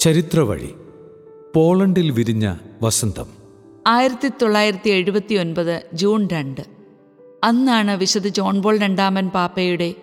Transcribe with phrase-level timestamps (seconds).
[0.00, 0.74] ചരിത്രവഴി
[1.54, 3.26] പോളണ്ടിൽ വിരിഞ്ഞ വസന്തം.
[3.86, 6.60] ആയിരത്തി തൊള്ളായിരത്തി എഴുപത്തി ഒൻപത് ജൂൺ രണ്ട്.
[7.44, 9.94] അന്നാണ് വിശുദ്ധ ജോൺ ബോൾ രണ്ടാമൻ പാപ്പയുടെ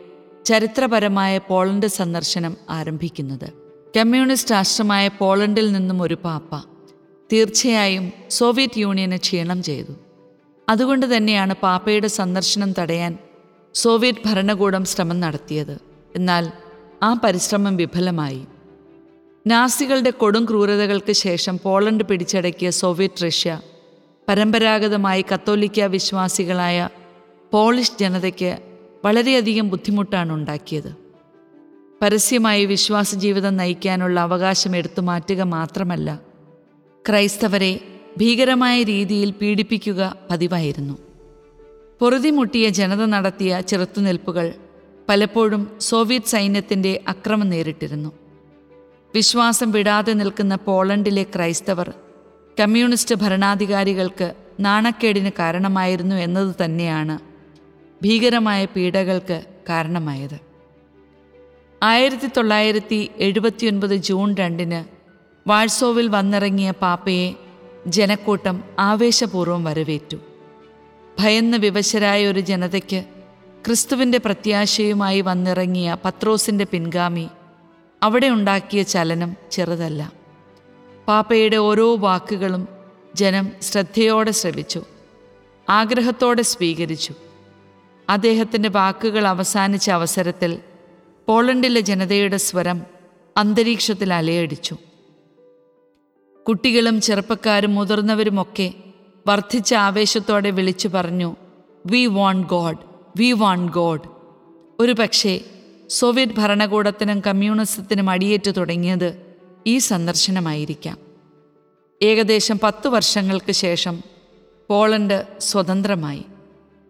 [0.45, 3.53] ചരിത്രപരമായ പോളണ്ട് സന്ദർശനം ആരംഭിക്കുന്നത്.
[3.97, 6.55] കമ്മ്യൂണിസ്റ്റ് രാഷ്ട്രമായ പോളണ്ടിൽ നിന്നും ഒരു പാപ്പ
[7.33, 9.93] തീർച്ചയായും സോവിയറ്റ് യൂണിയനെ ക്ഷീണം ചെയ്തു.
[10.69, 13.17] അതുകൊണ്ട് തന്നെയാണ് പാപ്പയുടെ സന്ദർശനം തടയാൻ
[13.73, 15.79] സോവിയറ്റ് ഭരണകൂടം ശ്രമം നടത്തിയത്.
[16.15, 16.51] എന്നാൽ
[17.03, 18.47] ആ പരിശ്രമം വിഫലമായി.
[19.47, 23.61] നാസികളുടെ കൊടും ക്രൂരതകൾക്ക് ശേഷം പോളണ്ട് പിടിച്ചടക്കിയ സോവിയറ്റ് റഷ്യ
[24.29, 26.89] പരമ്പരാഗതമായി കത്തോലിക്ക വിശ്വാസികളായ
[27.51, 28.57] പോളിഷ് ജനതയ്ക്ക്
[29.05, 30.95] വളരെയധികം ബുദ്ധിമുട്ടാണ് ഉണ്ടാക്കിയത്.
[32.01, 36.19] പരസ്യമായി വിശ്വാസ ജീവിതം നയിക്കാനുള്ള അവകാശം എടുത്തു മാറ്റുക മാത്രമല്ല
[37.09, 37.79] ക്രൈസ്തവരെ
[38.17, 40.97] ഭീകരമായ രീതിയിൽ പീഡിപ്പിക്കുക പതിവായിരുന്നു.
[41.99, 44.53] പൊറുതിമുട്ടിയ ജനത നടത്തിയ ചെറുത്തുനിൽപ്പുകൾ
[45.09, 48.22] പലപ്പോഴും സോവിയറ്റ് സൈന്യത്തിന്റെ അക്രമം നേരിട്ടിരുന്നു.
[49.15, 51.93] വിശ്വാസം വിടാതെ നിൽക്കുന്ന പോളണ്ടിലെ ക്രൈസ്തവർ
[52.59, 57.19] കമ്മ്യൂണിസ്റ്റ് ഭരണാധികാരികൾക്ക് നാണക്കേടിന് കാരണമായിരുന്നു എന്നത് തന്നെയാണ്
[58.03, 60.39] ഭീകരമായ പീഡകൾക്ക് കാരണമായത്.
[61.83, 64.79] ആയിരത്തി തൊള്ളായിരത്തി എഴുപത്തിയൊൻപത് ജൂൺ രണ്ടിന്
[65.49, 67.33] വാഴ്സോവിൽ വന്നിറങ്ങിയ പാപ്പയെ
[67.87, 70.17] ജനക്കൂട്ടം ആവേശപൂർവം വരവേറ്റു.
[71.19, 73.03] ഭയന്ന് വിവശരായ ഒരു ജനതയ്ക്ക്
[73.65, 77.29] ക്രിസ്തുവിന്റെ പ്രത്യാശയുമായി വന്നിറങ്ങിയ പത്രോസിന്റെ പിൻഗാമി
[78.03, 80.13] അവിടെ ഉണ്ടാക്കിയ ചലനം ചെറുതല്ല.
[81.07, 82.67] പാപ്പയുടെ ഓരോ വാക്കുകളും
[83.15, 84.81] ജനം ശ്രദ്ധയോടെ ശ്രവിച്ചു.
[85.69, 87.13] ആഗ്രഹത്തോടെ സ്വീകരിച്ചു.
[88.09, 90.59] അദ്ദേഹത്തിന്റെ വാക്കുകൾ അവസാനിച്ച അവസരത്തിൽ
[91.27, 92.81] പോളണ്ടിലെ ജനതയുടെ സ്വരം
[93.37, 94.77] അന്തരീക്ഷത്തിൽ അലയടിച്ചു.
[96.47, 98.73] കുട്ടികളും ചെറുപ്പക്കാരും മുതിർന്നവരുമൊക്കെ
[99.27, 101.35] വർദ്ധിച്ച ആവേശത്തോടെ വിളിച്ചു പറഞ്ഞു
[101.85, 102.77] we want God
[103.17, 104.01] we want God
[104.79, 105.39] ഒരു പക്ഷേ
[105.93, 109.35] സോവിയറ്റ് ഭരണകൂടത്തിനും കമ്മ്യൂണിസത്തിനും അടിയേറ്റു തുടങ്ങിയത്
[109.67, 110.97] ഈ സന്ദർശനമായിരിക്കാം.
[112.03, 114.01] ഏകദേശം പത്തു വർഷങ്ങൾക്ക് ശേഷം
[114.69, 116.25] പോളണ്ട് സ്വതന്ത്രമായി.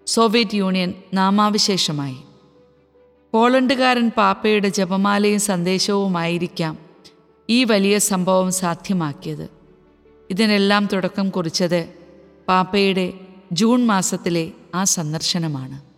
[0.07, 2.15] Soviet union നാമാവിശേഷമായി.
[3.31, 6.77] പോളണ്ടുകാരൻ പാപ്പയുടെ ജപമാലയും സന്ദേശവുമായിരിക്കാം
[7.49, 9.49] ഈ വലിയ സംഭവം സാധ്യമാക്കിയത്.
[10.29, 11.93] ഇതിനെല്ലാം തുടക്കം കുറിച്ചത്
[12.47, 13.13] പാപ്പയുടെ
[13.51, 15.92] ജൂൺ മാസത്തിലെ ആ സന്ദർശനമാണ്.